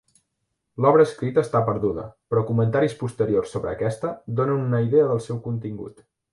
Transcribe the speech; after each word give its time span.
L'obra 0.85 1.03
escrita 1.07 1.43
està 1.47 1.61
perduda, 1.67 2.07
però 2.33 2.43
comentaris 2.49 2.97
posteriors 3.03 3.55
sobre 3.57 3.77
aquesta, 3.79 4.15
donen 4.41 4.67
una 4.67 4.81
idea 4.91 5.09
del 5.15 5.27
seu 5.31 5.43
contingut. 5.49 6.05